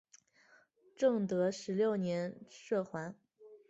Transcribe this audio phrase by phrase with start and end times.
[0.97, 3.13] 正德十六年赦还。